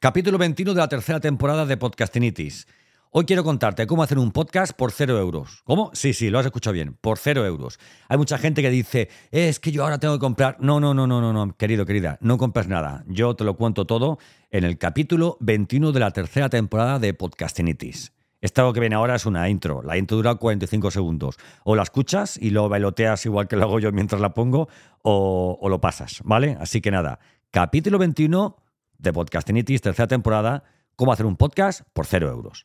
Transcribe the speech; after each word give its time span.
Capítulo 0.00 0.38
21 0.38 0.74
de 0.74 0.78
la 0.78 0.88
tercera 0.88 1.18
temporada 1.18 1.66
de 1.66 1.76
Podcastinitis. 1.76 2.68
Hoy 3.10 3.24
quiero 3.24 3.42
contarte 3.42 3.84
cómo 3.88 4.04
hacer 4.04 4.16
un 4.20 4.30
podcast 4.30 4.72
por 4.72 4.92
cero 4.92 5.18
euros. 5.18 5.62
¿Cómo? 5.64 5.90
Sí, 5.92 6.14
sí, 6.14 6.30
lo 6.30 6.38
has 6.38 6.46
escuchado 6.46 6.74
bien, 6.74 6.96
por 7.00 7.18
cero 7.18 7.44
euros. 7.44 7.80
Hay 8.08 8.16
mucha 8.16 8.38
gente 8.38 8.62
que 8.62 8.70
dice, 8.70 9.08
es 9.32 9.58
que 9.58 9.72
yo 9.72 9.82
ahora 9.82 9.98
tengo 9.98 10.14
que 10.14 10.20
comprar. 10.20 10.56
No, 10.60 10.78
no, 10.78 10.94
no, 10.94 11.08
no, 11.08 11.20
no, 11.20 11.32
no, 11.32 11.56
querido, 11.56 11.84
querida, 11.84 12.16
no 12.20 12.38
compres 12.38 12.68
nada. 12.68 13.02
Yo 13.08 13.34
te 13.34 13.42
lo 13.42 13.56
cuento 13.56 13.86
todo 13.86 14.20
en 14.52 14.62
el 14.62 14.78
capítulo 14.78 15.36
21 15.40 15.90
de 15.90 15.98
la 15.98 16.12
tercera 16.12 16.48
temporada 16.48 17.00
de 17.00 17.12
Podcastinitis. 17.12 18.12
Esto 18.40 18.72
que 18.72 18.78
viene 18.78 18.94
ahora 18.94 19.16
es 19.16 19.26
una 19.26 19.48
intro. 19.48 19.82
La 19.82 19.98
intro 19.98 20.16
dura 20.16 20.36
45 20.36 20.92
segundos. 20.92 21.38
O 21.64 21.74
la 21.74 21.82
escuchas 21.82 22.38
y 22.40 22.50
lo 22.50 22.68
bailoteas 22.68 23.26
igual 23.26 23.48
que 23.48 23.56
lo 23.56 23.64
hago 23.64 23.80
yo 23.80 23.90
mientras 23.90 24.20
la 24.20 24.32
pongo, 24.32 24.68
o 25.02 25.68
lo 25.68 25.80
pasas, 25.80 26.20
¿vale? 26.22 26.56
Así 26.60 26.80
que 26.80 26.92
nada, 26.92 27.18
capítulo 27.50 27.98
21 27.98 28.67
de 28.98 29.12
Podcastinitis, 29.12 29.80
tercera 29.80 30.08
temporada, 30.08 30.64
cómo 30.96 31.12
hacer 31.12 31.26
un 31.26 31.36
podcast 31.36 31.82
por 31.92 32.06
cero 32.06 32.28
euros. 32.28 32.64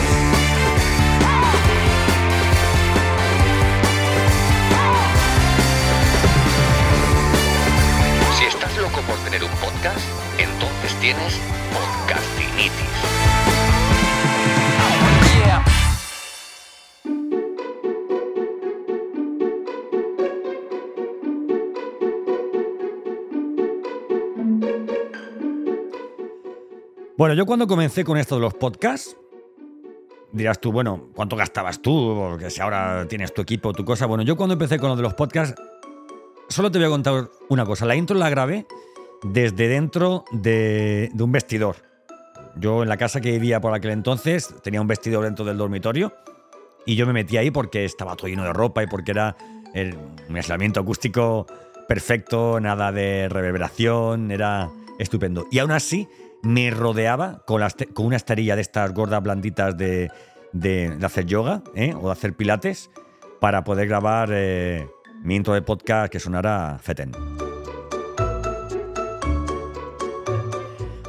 Por 9.07 9.17
tener 9.19 9.43
un 9.43 9.49
podcast, 9.51 9.99
entonces 10.37 10.93
tienes 10.99 11.39
Podcastinitis. 11.73 12.71
Bueno, 27.17 27.35
yo 27.35 27.45
cuando 27.45 27.67
comencé 27.67 28.03
con 28.03 28.17
esto 28.17 28.35
de 28.35 28.41
los 28.41 28.55
podcasts, 28.55 29.15
dirás 30.31 30.59
tú, 30.59 30.71
bueno, 30.71 31.09
¿cuánto 31.15 31.35
gastabas 31.35 31.81
tú? 31.81 32.15
Porque 32.17 32.49
si 32.49 32.61
ahora 32.61 33.07
tienes 33.07 33.33
tu 33.33 33.41
equipo, 33.41 33.73
tu 33.73 33.85
cosa. 33.85 34.07
Bueno, 34.07 34.23
yo 34.23 34.35
cuando 34.35 34.53
empecé 34.53 34.79
con 34.79 34.89
lo 34.89 34.95
de 34.95 35.03
los 35.03 35.13
podcasts, 35.13 35.61
solo 36.49 36.71
te 36.71 36.79
voy 36.79 36.87
a 36.87 36.89
contar 36.89 37.29
una 37.49 37.63
cosa. 37.63 37.85
La 37.85 37.95
intro 37.95 38.17
la 38.17 38.29
grabé 38.29 38.65
desde 39.23 39.67
dentro 39.67 40.25
de, 40.31 41.11
un 41.19 41.31
vestidor. 41.31 41.77
Yo 42.55 42.83
en 42.83 42.89
la 42.89 42.97
casa 42.97 43.21
que 43.21 43.31
vivía 43.31 43.61
por 43.61 43.73
aquel 43.73 43.91
entonces 43.91 44.53
tenía 44.61 44.81
un 44.81 44.87
vestidor 44.87 45.23
dentro 45.23 45.45
del 45.45 45.57
dormitorio 45.57 46.13
y 46.85 46.95
yo 46.95 47.05
me 47.05 47.13
metí 47.13 47.37
ahí 47.37 47.51
porque 47.51 47.85
estaba 47.85 48.15
todo 48.15 48.27
lleno 48.27 48.43
de 48.43 48.53
ropa 48.53 48.83
y 48.83 48.87
porque 48.87 49.11
era 49.11 49.35
el- 49.73 49.95
un 50.27 50.35
aislamiento 50.35 50.79
acústico 50.79 51.45
perfecto, 51.87 52.59
nada 52.59 52.91
de 52.91 53.29
reverberación, 53.29 54.31
era 54.31 54.69
estupendo. 54.99 55.45
Y 55.51 55.59
aún 55.59 55.71
así 55.71 56.07
me 56.43 56.71
rodeaba 56.71 57.41
con, 57.45 57.61
una 57.97 58.15
esterilla 58.15 58.55
de 58.55 58.61
estas 58.61 58.93
gordas 58.93 59.21
blanditas 59.21 59.77
de 59.77 60.09
hacer 61.03 61.25
yoga 61.25 61.61
¿eh? 61.75 61.93
o 61.93 62.07
de 62.07 62.11
hacer 62.11 62.33
pilates 62.33 62.89
para 63.41 63.63
poder 63.63 63.87
grabar 63.87 64.29
eh, 64.31 64.87
mi 65.23 65.35
intro 65.35 65.53
de 65.55 65.63
podcast 65.63 66.11
que 66.11 66.19
sonara 66.19 66.77
feten. 66.79 67.11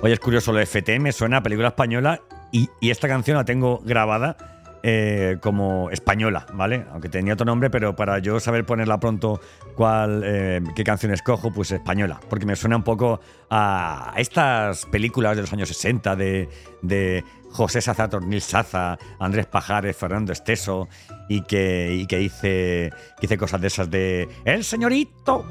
Oye, 0.02 0.14
es 0.14 0.20
curioso, 0.20 0.52
lo 0.52 0.58
de 0.58 0.66
FT 0.66 0.98
me 0.98 1.12
suena 1.12 1.36
a 1.36 1.42
película 1.44 1.68
española 1.68 2.20
y, 2.50 2.68
esta 2.80 3.06
canción 3.06 3.36
la 3.36 3.44
tengo 3.44 3.80
grabada 3.84 4.36
eh, 4.82 5.36
como 5.40 5.90
española, 5.90 6.44
¿vale? 6.54 6.84
Aunque 6.90 7.08
tenía 7.08 7.34
otro 7.34 7.46
nombre, 7.46 7.70
pero 7.70 7.94
para 7.94 8.18
yo 8.18 8.40
saber 8.40 8.66
ponerla 8.66 8.98
pronto 8.98 9.40
cuál, 9.76 10.22
eh, 10.24 10.60
qué 10.74 10.82
canción 10.82 11.12
escojo, 11.12 11.52
pues 11.52 11.70
española. 11.70 12.18
Porque 12.28 12.46
me 12.46 12.56
suena 12.56 12.74
un 12.74 12.82
poco 12.82 13.20
a 13.48 14.12
estas 14.16 14.86
películas 14.86 15.36
de 15.36 15.42
los 15.42 15.52
años 15.52 15.68
60 15.68 16.16
de, 16.16 16.48
de 16.82 17.22
José 17.52 17.80
Saza, 17.80 18.08
Tornil 18.08 18.42
Saza, 18.42 18.98
Andrés 19.20 19.46
Pajares, 19.46 19.96
Fernando 19.96 20.32
Esteso 20.32 20.88
y 21.28 21.42
que, 21.42 21.94
y 21.94 22.06
que 22.06 22.18
dice, 22.18 22.90
que 23.18 23.20
dice 23.20 23.38
cosas 23.38 23.60
de 23.60 23.66
esas 23.68 23.88
de 23.88 24.28
¡El 24.44 24.64
señorito! 24.64 25.46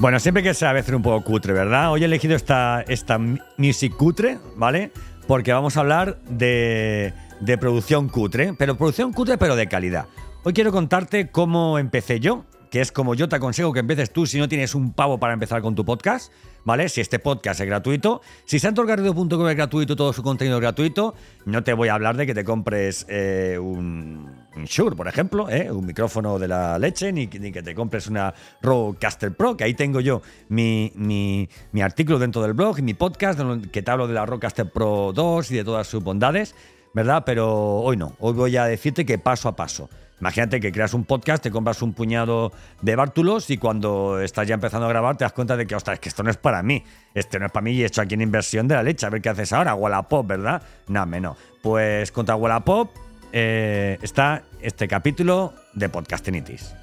Bueno, 0.00 0.20
siempre 0.20 0.44
que 0.44 0.54
sea 0.54 0.70
a 0.70 0.72
veces 0.72 0.94
un 0.94 1.02
poco 1.02 1.24
cutre, 1.24 1.52
¿verdad? 1.52 1.90
Hoy 1.90 2.02
he 2.02 2.04
elegido 2.04 2.36
esta, 2.36 2.82
esta 2.82 3.18
music 3.56 3.96
cutre, 3.96 4.38
¿vale? 4.54 4.92
Porque 5.26 5.52
vamos 5.52 5.76
a 5.76 5.80
hablar 5.80 6.20
de, 6.28 7.12
de 7.40 7.58
producción 7.58 8.08
cutre, 8.08 8.54
pero 8.56 8.76
producción 8.76 9.12
cutre 9.12 9.38
pero 9.38 9.56
de 9.56 9.66
calidad. 9.66 10.06
Hoy 10.44 10.52
quiero 10.52 10.70
contarte 10.70 11.32
cómo 11.32 11.80
empecé 11.80 12.20
yo, 12.20 12.44
que 12.70 12.80
es 12.80 12.92
como 12.92 13.14
yo 13.14 13.28
te 13.28 13.36
aconsejo 13.36 13.72
que 13.72 13.80
empieces 13.80 14.12
tú 14.12 14.26
si 14.26 14.38
no 14.38 14.48
tienes 14.48 14.74
un 14.74 14.92
pavo 14.92 15.18
para 15.18 15.32
empezar 15.32 15.62
con 15.62 15.74
tu 15.74 15.84
podcast, 15.84 16.32
¿vale? 16.64 16.88
Si 16.88 17.00
este 17.00 17.18
podcast 17.18 17.60
es 17.60 17.66
gratuito, 17.66 18.20
si 18.44 18.58
santosgarrido.com 18.58 19.48
es 19.48 19.56
gratuito, 19.56 19.96
todo 19.96 20.12
su 20.12 20.22
contenido 20.22 20.56
es 20.56 20.60
gratuito, 20.60 21.14
no 21.46 21.64
te 21.64 21.72
voy 21.72 21.88
a 21.88 21.94
hablar 21.94 22.16
de 22.16 22.26
que 22.26 22.34
te 22.34 22.44
compres 22.44 23.06
eh, 23.08 23.58
un, 23.60 24.30
un 24.58 24.64
Shure, 24.64 24.96
por 24.96 25.08
ejemplo, 25.08 25.48
¿eh? 25.48 25.70
un 25.70 25.86
micrófono 25.86 26.38
de 26.38 26.48
la 26.48 26.78
leche, 26.78 27.12
ni, 27.12 27.28
que 27.28 27.62
te 27.62 27.74
compres 27.74 28.06
una 28.08 28.34
Rodecaster 28.60 29.34
Pro, 29.34 29.56
que 29.56 29.64
ahí 29.64 29.74
tengo 29.74 30.00
yo 30.00 30.20
mi, 30.48 31.48
artículo 31.80 32.18
dentro 32.18 32.42
del 32.42 32.52
blog 32.52 32.78
y 32.78 32.82
mi 32.82 32.94
podcast, 32.94 33.40
que 33.72 33.82
te 33.82 33.90
hablo 33.90 34.06
de 34.06 34.14
la 34.14 34.26
Rodecaster 34.26 34.70
Pro 34.70 35.12
2 35.14 35.50
y 35.52 35.56
de 35.56 35.64
todas 35.64 35.86
sus 35.86 36.02
bondades, 36.02 36.54
¿verdad? 36.92 37.22
Pero 37.24 37.78
hoy 37.78 37.96
no, 37.96 38.14
hoy 38.18 38.34
voy 38.34 38.56
a 38.56 38.64
decirte 38.64 39.06
que 39.06 39.18
paso 39.18 39.48
a 39.48 39.56
paso. 39.56 39.88
Imagínate 40.20 40.60
que 40.60 40.72
creas 40.72 40.94
un 40.94 41.04
podcast, 41.04 41.42
te 41.42 41.50
compras 41.50 41.82
un 41.82 41.92
puñado 41.92 42.52
de 42.82 42.96
bártulos 42.96 43.50
y 43.50 43.58
cuando 43.58 44.20
estás 44.20 44.48
ya 44.48 44.54
empezando 44.54 44.86
a 44.86 44.88
grabar 44.88 45.16
te 45.16 45.24
das 45.24 45.32
cuenta 45.32 45.56
de 45.56 45.66
que, 45.66 45.74
ostras, 45.74 45.94
es 45.94 46.00
que 46.00 46.08
esto 46.08 46.22
no 46.22 46.30
es 46.30 46.36
para 46.36 46.62
mí. 46.62 46.82
Este 47.14 47.38
no 47.38 47.46
es 47.46 47.52
para 47.52 47.62
mí 47.62 47.72
y 47.72 47.82
he 47.82 47.86
hecho 47.86 48.02
aquí 48.02 48.14
una 48.14 48.24
inversión 48.24 48.66
de 48.68 48.74
la 48.74 48.82
leche. 48.82 49.06
A 49.06 49.10
ver 49.10 49.22
qué 49.22 49.28
haces 49.28 49.52
ahora, 49.52 49.74
Wallapop, 49.74 50.26
¿verdad? 50.26 50.62
No, 50.88 51.04
menos. 51.06 51.36
Pues 51.62 52.10
contra 52.12 52.36
Wallapop 52.36 52.90
eh, 53.32 53.98
está 54.02 54.42
este 54.60 54.88
capítulo 54.88 55.54
de 55.74 55.88
Podcastinitis. 55.88 56.74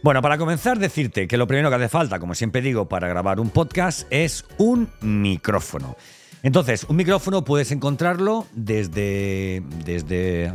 Bueno, 0.00 0.22
para 0.22 0.38
comenzar, 0.38 0.78
decirte 0.78 1.26
que 1.26 1.36
lo 1.36 1.48
primero 1.48 1.68
que 1.70 1.74
hace 1.74 1.88
falta, 1.88 2.20
como 2.20 2.34
siempre 2.36 2.62
digo, 2.62 2.88
para 2.88 3.08
grabar 3.08 3.40
un 3.40 3.50
podcast 3.50 4.06
es 4.10 4.44
un 4.56 4.88
micrófono. 5.00 5.96
Entonces, 6.44 6.84
un 6.84 6.94
micrófono 6.94 7.44
puedes 7.44 7.72
encontrarlo 7.72 8.46
desde, 8.52 9.60
desde, 9.84 10.52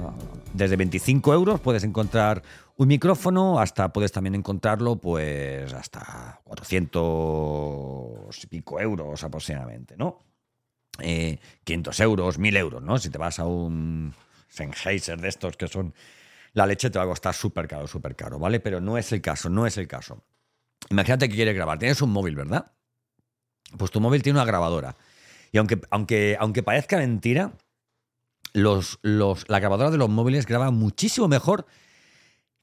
desde 0.53 0.76
25 0.78 1.34
euros, 1.34 1.59
puedes 1.59 1.84
encontrar 1.84 2.42
un 2.78 2.88
micrófono, 2.88 3.59
hasta 3.59 3.92
puedes 3.92 4.14
también 4.14 4.36
encontrarlo, 4.36 4.96
pues, 4.96 5.74
hasta 5.74 6.40
400 6.46 8.44
y 8.44 8.48
pico 8.48 8.80
euros 8.80 9.26
aproximadamente, 9.26 9.98
¿no? 9.98 10.24
Eh, 11.00 11.38
500 11.66 12.00
euros, 12.00 12.40
1000 12.40 12.58
euros, 12.58 12.82
¿no? 12.82 12.98
Si 12.98 13.09
te 13.09 13.18
vas 13.18 13.40
a 13.40 13.46
un 13.46 14.14
Sennheiser 14.48 15.20
de 15.20 15.28
estos 15.28 15.58
que 15.58 15.67
son 15.67 15.94
la 16.53 16.66
leche 16.66 16.90
te 16.90 16.97
va 17.00 17.05
a 17.05 17.08
costar 17.08 17.34
súper 17.34 17.67
caro, 17.67 17.88
súper 17.88 18.16
caro, 18.16 18.40
¿vale? 18.40 18.59
Pero 18.59 18.79
no 18.79 18.97
es 18.97 19.11
el 19.11 19.22
caso, 19.22 19.50
no 19.50 19.66
es 19.66 19.78
el 19.78 19.88
caso. 19.88 20.23
Imagínate 20.90 21.29
que 21.29 21.35
quieres 21.35 21.55
grabar, 21.55 21.79
tienes 21.79 22.02
un 22.02 22.11
móvil, 22.11 22.35
¿verdad? 22.35 22.72
Pues 23.78 23.90
tu 23.91 24.00
móvil 24.00 24.22
tiene 24.22 24.38
una 24.40 24.46
grabadora. 24.46 24.96
Y 25.52 25.58
aunque, 25.58 25.82
aunque, 25.90 26.38
aunque 26.40 26.61
parezca 26.64 26.97
mentira, 26.97 27.53
los, 28.53 29.00
los, 29.02 29.46
la 29.50 29.59
grabadora 29.59 29.90
de 29.91 29.97
los 29.97 30.09
móviles 30.09 30.46
graba 30.46 30.70
muchísimo 30.72 31.28
mejor 31.28 31.66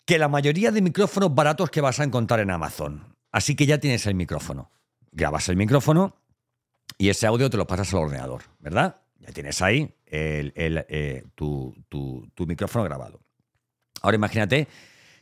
que 0.06 0.18
la 0.18 0.28
mayoría 0.28 0.70
de 0.70 0.82
micrófonos 0.82 1.34
baratos 1.34 1.70
que 1.70 1.80
vas 1.80 2.00
a 2.00 2.04
encontrar 2.04 2.40
en 2.40 2.50
Amazon. 2.50 3.16
Así 3.32 3.54
que 3.56 3.66
ya 3.66 3.78
tienes 3.78 4.06
el 4.06 4.14
micrófono. 4.14 4.70
Grabas 5.12 5.48
el 5.48 5.56
micrófono 5.56 6.16
y 6.98 7.08
ese 7.08 7.26
audio 7.26 7.50
te 7.50 7.56
lo 7.56 7.66
pasas 7.66 7.92
al 7.94 8.00
ordenador, 8.00 8.42
¿verdad? 8.60 9.00
Ya 9.18 9.32
tienes 9.32 9.60
ahí 9.62 9.94
el- 10.06 10.52
el, 10.56 10.84
eh, 10.88 11.24
tu, 11.34 11.74
tu- 11.88 12.28
tu 12.34 12.46
micrófono 12.46 12.84
grabado. 12.84 13.20
Ahora 14.02 14.16
imagínate 14.16 14.68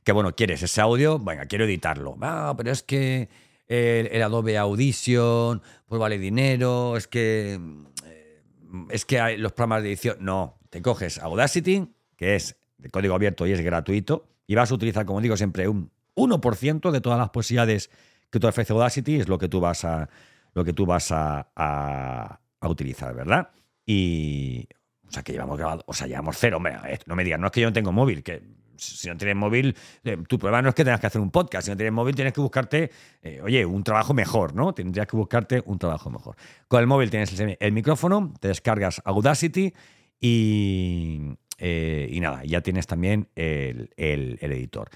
que, 0.04 0.12
bueno, 0.12 0.34
quieres 0.34 0.62
ese 0.62 0.80
audio, 0.80 1.18
venga, 1.18 1.46
quiero 1.46 1.64
editarlo. 1.64 2.16
Ah, 2.20 2.54
pero 2.56 2.70
es 2.70 2.82
que 2.82 3.28
el, 3.66 4.22
Adobe 4.22 4.56
Audition, 4.58 5.62
pues 5.86 6.00
vale 6.00 6.18
dinero, 6.18 6.96
es 6.96 7.06
que... 7.06 7.60
eh, 8.06 8.42
Es 8.90 9.04
que 9.04 9.20
hay 9.20 9.36
los 9.36 9.52
programas 9.52 9.82
de 9.82 9.90
edición... 9.90 10.16
No, 10.20 10.58
te 10.70 10.80
coges 10.82 11.18
Audacity, 11.18 11.88
que 12.16 12.36
es 12.36 12.56
de 12.78 12.90
código 12.90 13.14
abierto 13.14 13.46
y 13.46 13.52
es 13.52 13.60
gratuito, 13.60 14.28
y 14.46 14.54
vas 14.54 14.70
a 14.70 14.74
utilizar, 14.74 15.04
como 15.04 15.20
digo 15.20 15.36
siempre, 15.36 15.68
un 15.68 15.90
1% 16.14 16.90
de 16.90 17.00
todas 17.00 17.18
las 17.18 17.30
posibilidades 17.30 17.90
que 18.30 18.40
te 18.40 18.46
ofrece 18.46 18.72
Audacity, 18.72 19.20
es 19.20 19.28
lo 19.28 19.38
que 19.38 19.48
tú 19.48 19.60
vas 19.60 19.84
a, 19.84 20.08
lo 20.54 20.64
que 20.64 20.72
tú 20.72 20.86
vas 20.86 21.08
a 21.10 22.40
utilizar, 22.62 23.14
¿verdad? 23.14 23.50
Y, 23.84 24.68
o 25.06 25.10
sea, 25.10 25.22
que 25.22 25.32
llevamos 25.32 25.56
grabado, 25.56 25.82
o 25.86 25.94
sea, 25.94 26.06
llevamos 26.06 26.36
cero. 26.38 26.58
Hombre, 26.58 26.76
no 27.06 27.16
me 27.16 27.24
digas, 27.24 27.40
no 27.40 27.46
es 27.46 27.52
que 27.52 27.62
yo 27.62 27.68
no 27.68 27.72
tengo 27.72 27.92
móvil, 27.92 28.22
que 28.22 28.42
si 28.78 29.08
no 29.08 29.16
tienes 29.16 29.36
móvil, 29.36 29.76
eh, 30.04 30.16
tu 30.28 30.38
problema 30.38 30.62
no 30.62 30.70
es 30.70 30.74
que 30.74 30.84
tengas 30.84 31.00
que 31.00 31.06
hacer 31.06 31.20
un 31.20 31.30
podcast. 31.30 31.66
Si 31.66 31.70
no 31.70 31.76
tienes 31.76 31.92
móvil, 31.92 32.14
tienes 32.14 32.32
que 32.32 32.40
buscarte, 32.40 32.90
eh, 33.22 33.40
oye, 33.42 33.64
un 33.66 33.84
trabajo 33.84 34.14
mejor, 34.14 34.54
¿no? 34.54 34.72
Tendrías 34.72 35.06
que 35.06 35.16
buscarte 35.16 35.62
un 35.66 35.78
trabajo 35.78 36.10
mejor. 36.10 36.36
Con 36.68 36.80
el 36.80 36.86
móvil 36.86 37.10
tienes 37.10 37.34
el, 37.38 37.72
micrófono, 37.72 38.32
te 38.40 38.48
descargas 38.48 39.02
Audacity 39.04 39.74
y, 40.20 41.36
eh, 41.58 42.08
y 42.10 42.20
nada, 42.20 42.42
ya 42.44 42.60
tienes 42.60 42.86
también 42.86 43.28
el, 43.34 43.90
el, 43.96 44.38
el 44.40 44.52
editor. 44.52 44.90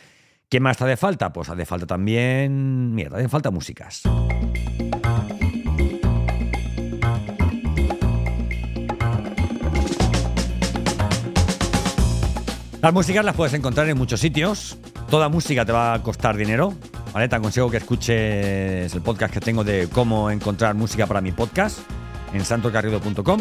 ¿Qué 0.48 0.60
más 0.60 0.76
te 0.76 0.84
hace 0.84 0.96
falta? 0.96 1.32
Pues 1.32 1.48
hace 1.48 1.64
falta 1.64 1.86
también. 1.86 2.94
Mierda, 2.94 3.18
hace 3.18 3.28
falta 3.28 3.50
músicas. 3.50 4.02
Las 12.82 12.92
músicas 12.92 13.24
las 13.24 13.36
puedes 13.36 13.54
encontrar 13.54 13.88
en 13.88 13.96
muchos 13.96 14.18
sitios. 14.18 14.76
Toda 15.08 15.28
música 15.28 15.64
te 15.64 15.70
va 15.70 15.94
a 15.94 16.02
costar 16.02 16.36
dinero. 16.36 16.74
¿vale? 17.14 17.28
Te 17.28 17.36
aconsejo 17.36 17.70
que 17.70 17.76
escuches 17.76 18.92
el 18.92 19.00
podcast 19.02 19.32
que 19.32 19.38
tengo 19.38 19.62
de 19.62 19.88
cómo 19.88 20.32
encontrar 20.32 20.74
música 20.74 21.06
para 21.06 21.20
mi 21.20 21.30
podcast 21.30 21.78
en 22.34 22.44
santocarrido.com. 22.44 23.40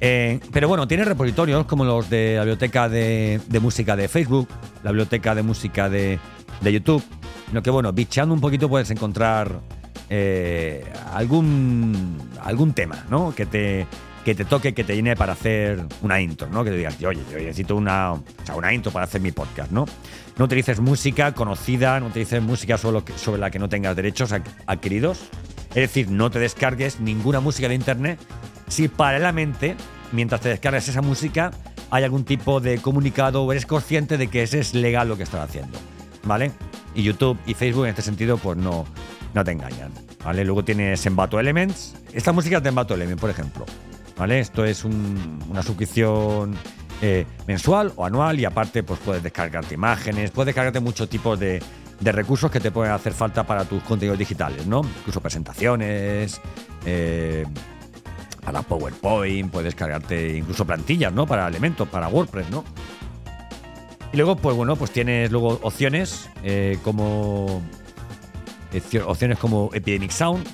Eh, 0.00 0.40
pero 0.50 0.66
bueno, 0.66 0.88
tiene 0.88 1.04
repositorios 1.04 1.66
como 1.66 1.84
los 1.84 2.08
de 2.08 2.36
la 2.36 2.44
biblioteca 2.44 2.88
de, 2.88 3.38
música 3.60 3.96
de 3.96 4.08
Facebook, 4.08 4.48
la 4.82 4.92
biblioteca 4.92 5.34
de 5.34 5.42
música 5.42 5.90
de, 5.90 6.18
de 6.62 6.72
YouTube. 6.72 7.04
Lo 7.52 7.62
que 7.62 7.68
bueno, 7.68 7.92
bicheando 7.92 8.34
un 8.34 8.40
poquito 8.40 8.66
puedes 8.66 8.90
encontrar 8.90 9.60
eh, 10.08 10.90
algún, 11.12 12.16
algún 12.42 12.72
tema 12.72 13.04
¿no? 13.10 13.34
que, 13.34 13.44
te, 13.44 13.86
que 14.28 14.34
te 14.34 14.44
toque, 14.44 14.74
que 14.74 14.84
te 14.84 14.94
llene 14.94 15.16
para 15.16 15.32
hacer 15.32 15.82
una 16.02 16.20
intro, 16.20 16.48
¿no? 16.48 16.62
Que 16.62 16.68
te 16.68 16.76
digas, 16.76 16.96
oye, 17.02 17.18
yo 17.32 17.38
necesito 17.38 17.74
una, 17.76 18.12
o 18.12 18.22
sea, 18.44 18.56
una 18.56 18.74
intro 18.74 18.92
para 18.92 19.06
hacer 19.06 19.22
mi 19.22 19.32
podcast, 19.32 19.72
¿no? 19.72 19.86
No 20.36 20.44
utilices 20.44 20.80
música 20.80 21.32
conocida, 21.32 21.98
no 21.98 22.08
utilices 22.08 22.42
música 22.42 22.76
sobre, 22.76 23.38
la 23.38 23.50
que 23.50 23.58
no 23.58 23.70
tengas 23.70 23.96
derechos 23.96 24.34
adquiridos. 24.66 25.30
Es 25.70 25.76
decir, 25.76 26.10
no 26.10 26.30
te 26.30 26.40
descargues 26.40 27.00
ninguna 27.00 27.40
música 27.40 27.70
de 27.70 27.74
internet 27.74 28.20
si 28.66 28.88
paralelamente, 28.88 29.76
mientras 30.12 30.42
te 30.42 30.50
descargas 30.50 30.86
esa 30.88 31.00
música, 31.00 31.50
hay 31.90 32.04
algún 32.04 32.24
tipo 32.24 32.60
de 32.60 32.82
comunicado 32.82 33.44
o 33.44 33.50
eres 33.50 33.64
consciente 33.64 34.18
de 34.18 34.26
que 34.26 34.42
ese 34.42 34.58
es 34.58 34.74
legal 34.74 35.08
lo 35.08 35.16
que 35.16 35.22
estás 35.22 35.48
haciendo, 35.48 35.78
¿vale? 36.24 36.52
Y 36.94 37.02
YouTube 37.02 37.38
y 37.46 37.54
Facebook 37.54 37.84
en 37.84 37.90
este 37.90 38.02
sentido, 38.02 38.36
pues 38.36 38.58
no, 38.58 38.84
no 39.32 39.42
te 39.42 39.52
engañan, 39.52 39.90
¿vale? 40.22 40.44
Luego 40.44 40.62
tienes 40.64 41.06
Envato 41.06 41.40
Elements. 41.40 41.94
Esta 42.12 42.32
música 42.32 42.58
es 42.58 42.62
de 42.62 42.68
Envato 42.68 42.92
Elements, 42.92 43.20
por 43.22 43.30
ejemplo, 43.30 43.64
¿vale? 44.18 44.40
Esto 44.40 44.64
es 44.64 44.84
un, 44.84 45.38
una 45.48 45.62
suscripción 45.62 46.56
eh, 47.00 47.26
mensual 47.46 47.92
o 47.96 48.04
anual 48.04 48.40
y 48.40 48.44
aparte, 48.44 48.82
pues 48.82 48.98
puedes 49.04 49.22
descargarte 49.22 49.74
imágenes, 49.74 50.30
puedes 50.30 50.46
descargarte 50.46 50.80
muchos 50.80 51.08
tipos 51.08 51.38
de, 51.38 51.62
de 52.00 52.12
recursos 52.12 52.50
que 52.50 52.60
te 52.60 52.70
pueden 52.70 52.92
hacer 52.92 53.12
falta 53.12 53.44
para 53.44 53.64
tus 53.64 53.82
contenidos 53.82 54.18
digitales, 54.18 54.66
¿no? 54.66 54.82
Incluso 54.98 55.20
presentaciones, 55.20 56.40
eh, 56.84 57.44
para 58.44 58.62
PowerPoint, 58.62 59.50
puedes 59.50 59.74
cargarte 59.74 60.38
incluso 60.38 60.64
plantillas, 60.64 61.12
¿no? 61.12 61.26
Para 61.26 61.46
elementos, 61.46 61.86
para 61.88 62.08
WordPress, 62.08 62.50
¿no? 62.50 62.64
Y 64.12 64.16
luego, 64.16 64.36
pues 64.36 64.56
bueno, 64.56 64.74
pues 64.74 64.90
tienes 64.90 65.30
luego 65.30 65.60
opciones 65.62 66.30
eh, 66.42 66.78
como 66.82 67.62
opciones 69.06 69.38
como 69.38 69.70
Epidemic 69.72 70.10
Sound, 70.10 70.46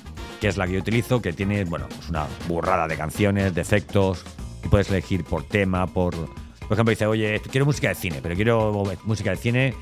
que 0.45 0.49
es 0.49 0.57
la 0.57 0.67
que 0.67 0.73
yo 0.73 0.79
utilizo, 0.79 1.23
que 1.23 1.33
tiene, 1.33 1.63
bueno, 1.63 1.87
pues 1.89 2.07
una 2.07 2.27
burrada 2.47 2.87
de 2.87 2.95
canciones, 2.95 3.55
de 3.55 3.61
efectos, 3.61 4.23
y 4.63 4.67
puedes 4.67 4.91
elegir 4.91 5.23
por 5.23 5.41
tema, 5.41 5.87
por... 5.87 6.13
Por 6.13 6.73
ejemplo, 6.73 6.91
dice, 6.91 7.07
oye, 7.07 7.41
quiero 7.49 7.65
música 7.65 7.87
de 7.87 7.95
cine, 7.95 8.19
pero 8.21 8.35
quiero 8.35 8.83
música 9.05 9.31
de 9.31 9.37
cine 9.37 9.73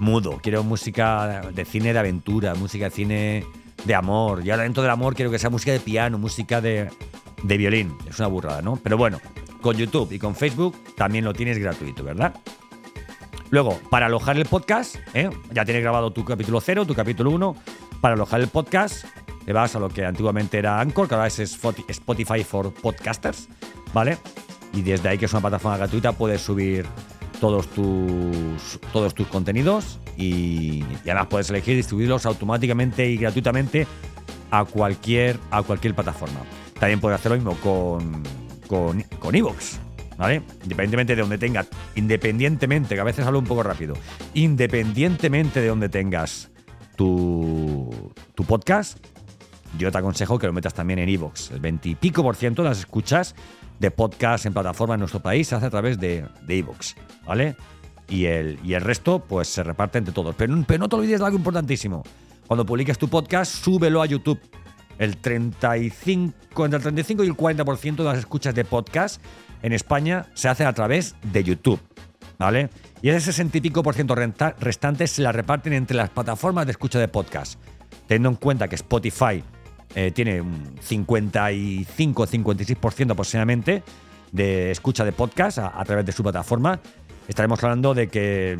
mudo, 0.00 0.40
quiero 0.42 0.64
música 0.64 1.42
de 1.54 1.64
cine 1.64 1.92
de 1.92 1.98
aventura, 2.00 2.56
música 2.56 2.86
de 2.86 2.90
cine 2.90 3.46
de 3.84 3.94
amor, 3.94 4.44
y 4.44 4.50
ahora 4.50 4.64
dentro 4.64 4.82
del 4.82 4.90
amor 4.90 5.14
quiero 5.14 5.30
que 5.30 5.38
sea 5.38 5.50
música 5.50 5.70
de 5.70 5.78
piano, 5.78 6.18
música 6.18 6.60
de, 6.60 6.90
de 7.44 7.56
violín. 7.56 7.96
Es 8.08 8.18
una 8.18 8.26
burrada, 8.26 8.60
¿no? 8.60 8.74
Pero 8.74 8.96
bueno, 8.96 9.20
con 9.60 9.76
YouTube 9.76 10.10
y 10.10 10.18
con 10.18 10.34
Facebook 10.34 10.74
también 10.96 11.24
lo 11.24 11.32
tienes 11.32 11.58
gratuito, 11.58 12.02
¿verdad? 12.02 12.34
Luego, 13.50 13.78
para 13.88 14.06
alojar 14.06 14.36
el 14.36 14.46
podcast, 14.46 14.96
¿eh? 15.14 15.30
ya 15.52 15.64
tienes 15.64 15.84
grabado 15.84 16.10
tu 16.10 16.24
capítulo 16.24 16.60
0, 16.60 16.86
tu 16.86 16.94
capítulo 16.94 17.30
1. 17.30 17.56
Para 18.00 18.14
alojar 18.14 18.40
el 18.40 18.48
podcast, 18.48 19.04
te 19.48 19.54
vas 19.54 19.74
a 19.74 19.78
lo 19.78 19.88
que 19.88 20.04
antiguamente 20.04 20.58
era 20.58 20.78
Anchor, 20.78 21.08
que 21.08 21.14
ahora 21.14 21.26
es 21.26 21.38
Spotify 21.38 22.44
for 22.44 22.70
Podcasters, 22.70 23.48
¿vale? 23.94 24.18
Y 24.74 24.82
desde 24.82 25.08
ahí, 25.08 25.16
que 25.16 25.24
es 25.24 25.32
una 25.32 25.40
plataforma 25.40 25.78
gratuita, 25.78 26.12
puedes 26.12 26.42
subir 26.42 26.84
todos 27.40 27.66
tus, 27.68 28.78
todos 28.92 29.14
tus 29.14 29.26
contenidos 29.28 30.00
y, 30.18 30.84
y 30.84 30.98
además 31.04 31.28
puedes 31.28 31.48
elegir 31.48 31.76
distribuirlos 31.76 32.26
automáticamente 32.26 33.08
y 33.08 33.16
gratuitamente 33.16 33.86
a 34.50 34.66
cualquier, 34.66 35.38
a 35.50 35.62
cualquier 35.62 35.94
plataforma. 35.94 36.40
También 36.78 37.00
puedes 37.00 37.18
hacer 37.18 37.32
lo 37.32 37.36
mismo 37.38 37.54
con, 37.62 38.22
con, 38.66 39.00
con 39.18 39.34
Evox, 39.34 39.80
¿vale? 40.18 40.42
Independientemente 40.62 41.16
de 41.16 41.22
donde 41.22 41.38
tengas, 41.38 41.68
independientemente, 41.94 42.96
que 42.96 43.00
a 43.00 43.04
veces 43.04 43.24
hablo 43.24 43.38
un 43.38 43.46
poco 43.46 43.62
rápido, 43.62 43.94
independientemente 44.34 45.62
de 45.62 45.68
donde 45.68 45.88
tengas 45.88 46.50
tu, 46.96 48.12
tu 48.34 48.44
podcast, 48.44 48.98
yo 49.76 49.92
te 49.92 49.98
aconsejo 49.98 50.38
que 50.38 50.46
lo 50.46 50.52
metas 50.52 50.74
también 50.74 50.98
en 50.98 51.08
Evox. 51.08 51.50
El 51.50 51.60
20 51.60 51.88
y 51.90 51.94
pico 51.94 52.22
por 52.22 52.36
ciento 52.36 52.62
de 52.62 52.68
las 52.70 52.78
escuchas 52.78 53.34
de 53.78 53.90
podcast 53.90 54.46
en 54.46 54.52
plataforma 54.52 54.94
en 54.94 55.00
nuestro 55.00 55.20
país 55.20 55.48
se 55.48 55.54
hace 55.54 55.66
a 55.66 55.70
través 55.70 56.00
de 56.00 56.26
Evox, 56.48 56.96
¿vale? 57.26 57.56
Y 58.08 58.24
el, 58.24 58.58
y 58.64 58.74
el 58.74 58.80
resto, 58.80 59.20
pues 59.20 59.48
se 59.48 59.62
reparte 59.62 59.98
entre 59.98 60.14
todos. 60.14 60.34
Pero, 60.34 60.56
pero 60.66 60.78
no 60.78 60.88
te 60.88 60.96
olvides 60.96 61.20
de 61.20 61.26
algo 61.26 61.38
importantísimo. 61.38 62.02
Cuando 62.46 62.64
publiques 62.64 62.96
tu 62.96 63.08
podcast, 63.08 63.52
súbelo 63.52 64.00
a 64.00 64.06
YouTube. 64.06 64.40
El 64.98 65.18
35, 65.18 66.64
entre 66.64 66.78
el 66.78 66.82
35 66.82 67.24
y 67.24 67.26
el 67.28 67.36
40% 67.36 67.96
de 67.96 68.04
las 68.04 68.18
escuchas 68.18 68.54
de 68.54 68.64
podcast 68.64 69.22
en 69.62 69.72
España 69.72 70.26
se 70.34 70.48
hacen 70.48 70.66
a 70.66 70.72
través 70.72 71.14
de 71.22 71.44
YouTube. 71.44 71.80
¿Vale? 72.38 72.70
Y 73.02 73.10
ese 73.10 73.20
60 73.20 73.58
y 73.58 73.60
pico 73.60 73.82
por 73.82 73.94
ciento 73.94 74.14
restante 74.14 75.06
se 75.06 75.22
la 75.22 75.32
reparten 75.32 75.72
entre 75.72 75.96
las 75.96 76.10
plataformas 76.10 76.66
de 76.66 76.72
escucha 76.72 76.98
de 76.98 77.08
podcast. 77.08 77.60
Teniendo 78.06 78.30
en 78.30 78.36
cuenta 78.36 78.68
que 78.68 78.76
Spotify 78.76 79.42
eh, 79.98 80.12
tiene 80.12 80.40
un 80.40 80.76
55-56% 80.76 83.10
aproximadamente 83.10 83.82
de 84.30 84.70
escucha 84.70 85.04
de 85.04 85.10
podcast 85.10 85.58
a, 85.58 85.84
través 85.84 86.06
de 86.06 86.12
su 86.12 86.22
plataforma, 86.22 86.78
estaremos 87.26 87.64
hablando 87.64 87.94
de 87.94 88.06
que, 88.06 88.56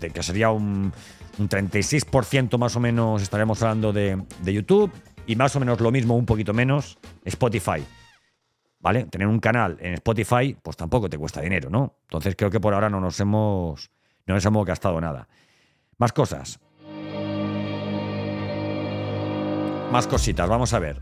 de 0.00 0.10
que 0.10 0.24
sería 0.24 0.50
un, 0.50 0.92
un 1.38 1.48
36% 1.48 2.58
más 2.58 2.74
o 2.74 2.80
menos, 2.80 3.22
estaremos 3.22 3.62
hablando 3.62 3.92
de, 3.92 4.20
de 4.42 4.52
YouTube 4.52 4.90
y 5.24 5.36
más 5.36 5.54
o 5.54 5.60
menos 5.60 5.80
lo 5.80 5.92
mismo, 5.92 6.16
un 6.16 6.26
poquito 6.26 6.52
menos, 6.52 6.98
Spotify. 7.24 7.84
¿Vale? 8.80 9.04
Tener 9.04 9.28
un 9.28 9.38
canal 9.38 9.78
en 9.80 9.94
Spotify, 9.94 10.56
pues 10.60 10.76
tampoco 10.76 11.08
te 11.08 11.16
cuesta 11.16 11.40
dinero, 11.40 11.70
¿no? 11.70 11.94
Entonces 12.08 12.34
creo 12.34 12.50
que 12.50 12.58
por 12.58 12.74
ahora 12.74 12.90
no 12.90 12.98
nos 12.98 13.20
hemos, 13.20 13.92
no 14.26 14.34
nos 14.34 14.44
hemos 14.44 14.66
gastado 14.66 15.00
nada. 15.00 15.28
Más 15.96 16.12
cosas. 16.12 16.58
Más 19.90 20.06
cositas, 20.06 20.48
vamos 20.48 20.72
a 20.72 20.78
ver. 20.78 20.98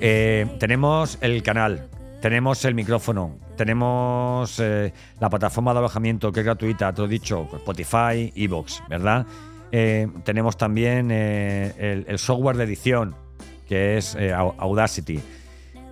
Eh, 0.00 0.46
tenemos 0.58 1.18
el 1.20 1.42
canal, 1.42 1.90
tenemos 2.22 2.64
el 2.64 2.74
micrófono, 2.74 3.36
tenemos 3.58 4.58
eh, 4.58 4.94
la 5.20 5.28
plataforma 5.28 5.74
de 5.74 5.80
alojamiento 5.80 6.32
que 6.32 6.40
es 6.40 6.46
gratuita, 6.46 6.94
te 6.94 7.02
lo 7.02 7.08
he 7.08 7.10
dicho, 7.10 7.46
Spotify, 7.52 8.32
Evox, 8.34 8.82
¿verdad? 8.88 9.26
Eh, 9.70 10.08
tenemos 10.24 10.56
también 10.56 11.10
el, 11.10 12.06
el, 12.08 12.18
software 12.18 12.56
de 12.56 12.64
edición, 12.64 13.14
que 13.68 13.98
es 13.98 14.16
Audacity. 14.16 15.20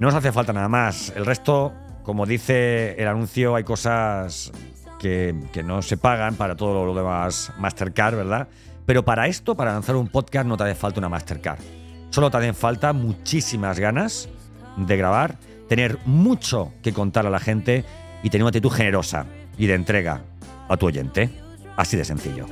No 0.00 0.06
nos 0.06 0.14
hace 0.14 0.32
falta 0.32 0.54
nada 0.54 0.68
más. 0.68 1.12
El 1.14 1.26
resto, 1.26 1.74
como 2.04 2.24
dice 2.24 2.94
el 3.00 3.06
anuncio, 3.06 3.54
hay 3.54 3.64
cosas 3.64 4.50
que, 4.98 5.34
que 5.52 5.62
no 5.62 5.82
se 5.82 5.98
pagan 5.98 6.36
para 6.36 6.56
todo 6.56 6.86
lo 6.86 6.94
demás 6.94 7.52
Mastercard, 7.58 8.16
¿verdad? 8.16 8.48
Pero 8.86 9.04
para 9.04 9.26
esto, 9.26 9.54
para 9.54 9.74
lanzar 9.74 9.96
un 9.96 10.08
podcast, 10.08 10.46
no 10.46 10.56
te 10.56 10.64
hace 10.64 10.74
falta 10.74 11.00
una 11.00 11.10
Mastercard. 11.10 11.83
Solo 12.14 12.30
te 12.30 12.37
hacen 12.37 12.54
falta 12.54 12.92
muchísimas 12.92 13.80
ganas 13.80 14.28
de 14.76 14.97
grabar, 14.97 15.37
tener 15.68 15.99
mucho 16.04 16.73
que 16.80 16.92
contar 16.92 17.26
a 17.26 17.30
la 17.30 17.40
gente 17.40 17.85
y 18.23 18.30
tener 18.30 18.44
una 18.44 18.50
actitud 18.50 18.71
generosa 18.71 19.26
y 19.59 19.66
de 19.66 19.75
entrega 19.75 20.23
a 20.68 20.76
tu 20.76 20.87
oyente. 20.87 21.28
Así 21.75 21.97
de 21.97 22.04
sencillo. 22.04 22.47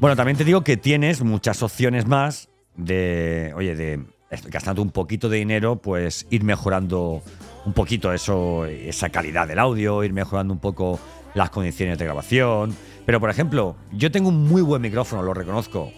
Bueno, 0.00 0.16
también 0.16 0.36
te 0.36 0.44
digo 0.44 0.62
que 0.62 0.76
tienes 0.76 1.22
muchas 1.22 1.62
opciones 1.62 2.06
más 2.06 2.50
de, 2.76 3.54
oye, 3.56 3.74
de 3.74 4.04
gastando 4.48 4.82
un 4.82 4.90
poquito 4.90 5.30
de 5.30 5.38
dinero, 5.38 5.76
pues 5.76 6.26
ir 6.28 6.44
mejorando 6.44 7.22
un 7.68 7.74
poquito 7.74 8.14
eso, 8.14 8.64
esa 8.64 9.10
calidad 9.10 9.46
del 9.46 9.58
audio, 9.58 10.02
ir 10.02 10.14
mejorando 10.14 10.54
un 10.54 10.58
poco 10.58 10.98
las 11.34 11.50
condiciones 11.50 11.98
de 11.98 12.04
grabación. 12.06 12.74
Pero, 13.04 13.20
por 13.20 13.28
ejemplo, 13.28 13.76
yo 13.92 14.10
tengo 14.10 14.30
un 14.30 14.48
muy 14.48 14.62
buen 14.62 14.80
micrófono, 14.80 15.22
lo 15.22 15.34
reconozco. 15.34 15.92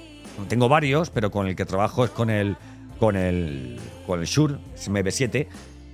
Tengo 0.48 0.68
varios, 0.68 1.10
pero 1.10 1.30
con 1.30 1.46
el 1.46 1.54
que 1.54 1.64
trabajo 1.64 2.04
es 2.04 2.10
con 2.10 2.28
el, 2.28 2.56
con 2.98 3.14
el, 3.14 3.78
con 4.04 4.18
el 4.18 4.26
Shure 4.26 4.56
MB7. 4.76 5.46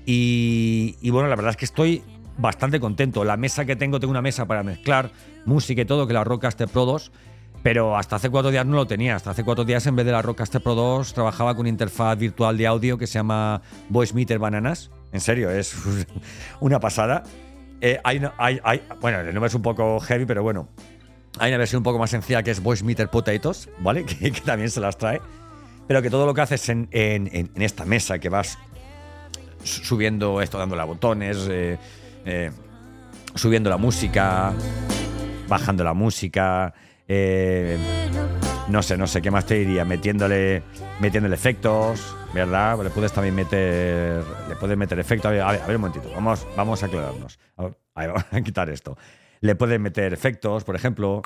Y, 0.07 1.11
bueno, 1.11 1.29
la 1.29 1.37
verdad 1.37 1.51
es 1.51 1.57
que 1.59 1.67
estoy 1.67 2.03
bastante 2.39 2.81
contento. 2.81 3.23
La 3.23 3.37
mesa 3.37 3.67
que 3.67 3.77
tengo, 3.77 4.01
tengo 4.01 4.13
una 4.13 4.23
mesa 4.23 4.47
para 4.47 4.63
mezclar 4.63 5.11
música 5.45 5.83
y 5.83 5.85
todo, 5.85 6.07
que 6.07 6.15
la 6.15 6.25
Rodecaster 6.25 6.69
Pro 6.69 6.87
2. 6.87 7.13
Pero 7.67 7.97
hasta 7.97 8.15
hace 8.15 8.31
cuatro 8.31 8.53
días 8.53 8.65
no 8.65 8.77
lo 8.77 8.87
tenía. 8.87 9.17
Hasta 9.17 9.33
hace 9.33 9.43
cuatro 9.43 9.65
días, 9.65 9.85
en 9.89 9.97
vez 9.97 10.07
de 10.07 10.13
la 10.13 10.23
Rodecaster 10.23 10.63
Pro 10.63 10.77
2, 10.77 11.13
trabajaba 11.13 11.53
con 11.53 11.63
una 11.63 11.69
interfaz 11.69 12.17
virtual 12.17 12.57
de 12.57 12.65
audio 12.65 12.97
que 12.97 13.09
se 13.09 13.15
llama 13.15 13.61
Voice 13.89 14.15
Meter 14.15 14.39
Bananas. 14.39 14.93
En 15.11 15.21
serio, 15.21 15.51
es 15.51 15.75
una 16.61 16.79
pasada. 16.79 17.25
Eh, 17.81 17.99
hay, 18.05 18.21
bueno, 19.01 19.19
el 19.19 19.35
nombre 19.35 19.49
es 19.49 19.55
un 19.57 19.63
poco 19.63 19.99
heavy, 19.99 20.27
pero 20.27 20.45
bueno. 20.45 20.69
Hay 21.41 21.51
una 21.51 21.59
versión 21.59 21.81
un 21.81 21.83
poco 21.83 21.99
más 21.99 22.11
sencilla 22.11 22.41
que 22.45 22.53
es 22.53 22.63
Voice 22.63 22.85
Meter 22.85 23.09
Potatoes, 23.09 23.69
¿vale? 23.81 24.05
Que, 24.05 24.31
también 24.31 24.71
se 24.71 24.79
las 24.79 24.97
trae. 24.97 25.21
Pero 25.89 26.03
que 26.03 26.09
todo 26.09 26.25
lo 26.25 26.35
que 26.35 26.43
haces 26.43 26.69
en, 26.69 26.89
en, 26.93 27.51
esta 27.57 27.85
mesa, 27.85 28.21
que 28.21 28.29
vas 28.29 28.61
subiendo 29.65 30.41
esto, 30.41 30.57
dándole 30.57 30.83
a 30.83 30.85
botones, 30.85 31.49
eh, 31.51 31.79
eh, 32.27 32.53
subiendo 33.35 33.71
la 33.71 33.77
música, 33.77 34.53
bajando 35.49 35.83
la 35.83 35.95
música, 35.95 36.73
eh, 37.09 37.79
no 38.69 38.83
sé, 38.83 38.97
no 38.97 39.07
sé, 39.07 39.23
¿qué 39.23 39.31
más 39.31 39.47
te 39.47 39.55
diría? 39.55 39.85
Metiéndole, 39.85 40.63
metiéndole 41.01 41.35
efectos, 41.35 42.17
¿verdad? 42.35 42.83
Le 42.83 42.91
puedes 42.91 43.13
también 43.13 43.35
meter, 43.35 44.25
le 44.49 44.57
puedes 44.57 44.77
meter 44.77 44.99
efectos. 44.99 45.29
A 45.29 45.31
ver, 45.31 45.41
a 45.43 45.67
ver, 45.67 45.77
un 45.77 45.83
momentito, 45.83 46.11
vamos, 46.15 46.47
vamos 46.57 46.83
a 46.83 46.87
aclararnos. 46.87 47.39
A 47.57 48.07
vamos 48.07 48.25
a 48.31 48.41
quitar 48.41 48.69
esto. 48.71 48.97
Le 49.41 49.55
puedes 49.55 49.79
meter 49.79 50.13
efectos, 50.13 50.65
por 50.65 50.75
ejemplo. 50.75 51.23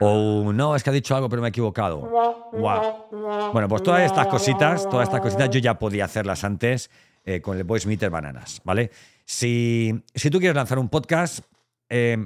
O 0.00 0.52
no, 0.52 0.76
es 0.76 0.84
que 0.84 0.90
ha 0.90 0.92
dicho 0.92 1.16
algo 1.16 1.28
pero 1.28 1.42
me 1.42 1.48
he 1.48 1.50
equivocado. 1.50 2.08
Bueno, 2.52 3.68
pues 3.68 3.82
todas 3.82 4.02
estas 4.02 4.26
cositas, 4.26 4.88
todas 4.88 5.08
estas 5.08 5.20
cositas 5.20 5.50
yo 5.50 5.58
ya 5.58 5.78
podía 5.78 6.04
hacerlas 6.04 6.44
antes 6.44 6.90
eh, 7.24 7.40
con 7.40 7.56
el 7.56 7.64
Voice 7.64 7.88
Meter 7.88 8.10
Bananas, 8.10 8.60
¿vale? 8.64 8.90
Si, 9.24 9.92
si 10.14 10.30
tú 10.30 10.38
quieres 10.38 10.54
lanzar 10.54 10.78
un 10.78 10.88
podcast, 10.88 11.40
eh, 11.88 12.16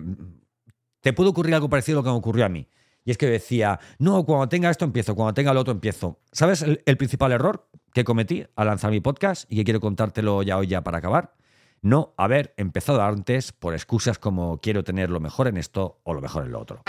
te 1.02 1.12
puede 1.12 1.28
ocurrir 1.30 1.54
algo 1.54 1.68
parecido 1.68 1.98
a 1.98 2.00
lo 2.00 2.04
que 2.04 2.10
me 2.10 2.16
ocurrió 2.16 2.46
a 2.46 2.48
mí. 2.48 2.66
Y 3.04 3.10
es 3.10 3.18
que 3.18 3.26
decía, 3.26 3.80
no, 3.98 4.24
cuando 4.24 4.48
tenga 4.48 4.70
esto 4.70 4.84
empiezo, 4.84 5.14
cuando 5.16 5.34
tenga 5.34 5.52
lo 5.52 5.60
otro 5.60 5.72
empiezo. 5.72 6.20
¿Sabes 6.30 6.62
el, 6.62 6.96
principal 6.96 7.32
error 7.32 7.68
que 7.92 8.04
cometí 8.04 8.46
al 8.54 8.68
lanzar 8.68 8.92
mi 8.92 9.00
podcast 9.00 9.50
y 9.50 9.56
que 9.56 9.64
quiero 9.64 9.80
contártelo 9.80 10.42
ya 10.44 10.56
hoy 10.56 10.68
ya 10.68 10.82
para 10.82 10.98
acabar? 10.98 11.34
No 11.82 12.14
haber 12.16 12.54
empezado 12.56 13.02
antes 13.02 13.50
por 13.50 13.74
excusas 13.74 14.20
como 14.20 14.60
quiero 14.60 14.84
tener 14.84 15.10
lo 15.10 15.18
mejor 15.18 15.48
en 15.48 15.56
esto 15.56 15.98
o 16.04 16.14
lo 16.14 16.20
mejor 16.20 16.44
en 16.44 16.52
lo 16.52 16.60
otro. 16.60 16.82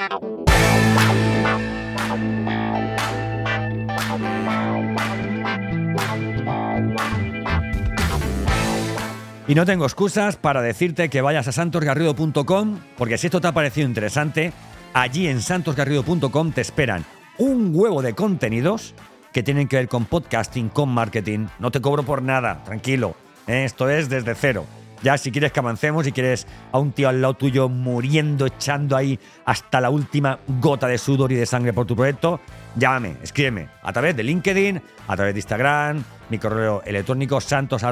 Y 9.47 9.55
no 9.55 9.65
tengo 9.65 9.85
excusas 9.85 10.37
para 10.37 10.61
decirte 10.61 11.09
que 11.09 11.21
vayas 11.21 11.47
a 11.47 11.51
santosgarrido.com, 11.51 12.79
porque 12.97 13.17
si 13.17 13.27
esto 13.27 13.41
te 13.41 13.47
ha 13.47 13.51
parecido 13.53 13.87
interesante, 13.87 14.53
allí 14.93 15.27
en 15.27 15.41
santosgarrido.com 15.41 16.51
te 16.51 16.61
esperan 16.61 17.05
un 17.37 17.71
huevo 17.73 18.01
de 18.01 18.13
contenidos 18.13 18.93
que 19.33 19.43
tienen 19.43 19.67
que 19.67 19.77
ver 19.77 19.89
con 19.89 20.05
podcasting, 20.05 20.69
con 20.69 20.89
marketing. 20.89 21.47
No 21.59 21.71
te 21.71 21.81
cobro 21.81 22.03
por 22.03 22.21
nada, 22.21 22.63
tranquilo. 22.63 23.15
¿eh? 23.47 23.65
Esto 23.65 23.89
es 23.89 24.07
desde 24.07 24.35
cero. 24.35 24.65
Ya 25.03 25.17
si 25.17 25.31
quieres 25.31 25.51
que 25.51 25.59
avancemos, 25.59 26.05
si 26.05 26.13
quieres 26.13 26.47
a 26.71 26.79
un 26.79 26.93
tío 26.93 27.09
al 27.09 27.21
lado 27.21 27.33
tuyo 27.33 27.67
muriendo, 27.67 28.45
echando 28.45 28.95
ahí 28.95 29.19
hasta 29.45 29.81
la 29.81 29.89
última 29.89 30.39
gota 30.61 30.87
de 30.87 30.97
sudor 30.97 31.31
y 31.33 31.35
de 31.35 31.45
sangre 31.45 31.73
por 31.73 31.85
tu 31.85 31.93
proyecto, 31.93 32.39
llámame, 32.77 33.17
escríbeme 33.21 33.67
a 33.83 33.91
través 33.91 34.15
de 34.15 34.23
LinkedIn, 34.23 34.81
a 35.07 35.15
través 35.17 35.33
de 35.33 35.41
Instagram, 35.41 36.03
mi 36.29 36.37
correo 36.37 36.81
electrónico 36.85 37.41
santos 37.41 37.83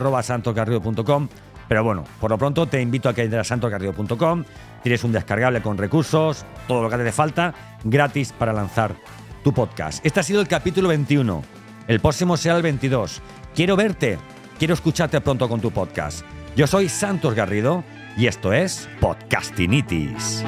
Pero 1.67 1.83
bueno, 1.83 2.05
por 2.21 2.31
lo 2.31 2.37
pronto 2.37 2.65
te 2.65 2.81
invito 2.81 3.09
a 3.09 3.13
que 3.13 3.23
entres 3.23 3.41
a 3.41 3.43
santosgarrido.com, 3.43 4.45
tienes 4.81 5.03
un 5.03 5.11
descargable 5.11 5.61
con 5.61 5.77
recursos, 5.77 6.45
todo 6.65 6.81
lo 6.83 6.89
que 6.89 6.95
te 6.95 7.01
hace 7.01 7.11
falta, 7.11 7.53
gratis 7.83 8.31
para 8.31 8.53
lanzar 8.53 8.95
tu 9.43 9.53
podcast. 9.53 10.05
Este 10.05 10.21
ha 10.21 10.23
sido 10.23 10.39
el 10.39 10.47
capítulo 10.47 10.87
21. 10.87 11.43
El 11.87 11.99
próximo 11.99 12.37
será 12.37 12.55
el 12.55 12.61
22. 12.61 13.21
Quiero 13.53 13.75
verte, 13.75 14.17
quiero 14.57 14.75
escucharte 14.75 15.19
pronto 15.19 15.49
con 15.49 15.59
tu 15.59 15.71
podcast. 15.71 16.23
Yo 16.55 16.67
soy 16.67 16.89
Santos 16.89 17.33
Garrido 17.33 17.85
y 18.17 18.27
esto 18.27 18.51
es 18.51 18.89
Podcastinitis. 18.99 20.43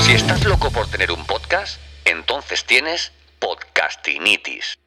Si 0.00 0.12
estás 0.12 0.44
loco 0.46 0.70
por 0.70 0.88
tener 0.88 1.12
un 1.12 1.22
podcast, 1.26 1.78
entonces 2.06 2.64
tienes 2.64 3.12
Podcastinitis. 3.38 4.78